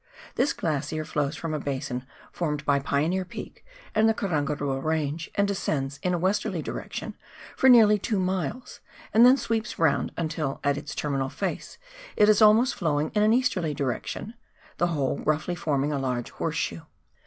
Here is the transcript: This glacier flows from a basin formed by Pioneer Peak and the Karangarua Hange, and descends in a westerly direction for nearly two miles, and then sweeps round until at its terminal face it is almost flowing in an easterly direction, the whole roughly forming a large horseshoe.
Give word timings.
This 0.33 0.51
glacier 0.51 1.05
flows 1.05 1.35
from 1.35 1.53
a 1.53 1.59
basin 1.59 2.07
formed 2.31 2.65
by 2.65 2.79
Pioneer 2.79 3.23
Peak 3.23 3.63
and 3.93 4.09
the 4.09 4.15
Karangarua 4.15 4.81
Hange, 4.81 5.29
and 5.35 5.47
descends 5.47 5.99
in 6.01 6.11
a 6.11 6.17
westerly 6.17 6.63
direction 6.63 7.15
for 7.55 7.69
nearly 7.69 7.99
two 7.99 8.17
miles, 8.19 8.79
and 9.13 9.23
then 9.27 9.37
sweeps 9.37 9.77
round 9.77 10.11
until 10.17 10.59
at 10.63 10.75
its 10.75 10.95
terminal 10.95 11.29
face 11.29 11.77
it 12.17 12.29
is 12.29 12.41
almost 12.41 12.73
flowing 12.73 13.11
in 13.13 13.21
an 13.21 13.31
easterly 13.31 13.75
direction, 13.75 14.33
the 14.79 14.87
whole 14.87 15.19
roughly 15.19 15.53
forming 15.53 15.91
a 15.93 15.99
large 15.99 16.31
horseshoe. 16.31 16.81